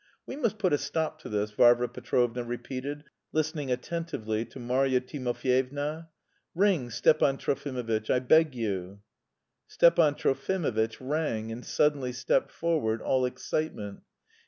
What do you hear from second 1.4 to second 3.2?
Varvara Petrovna repeated,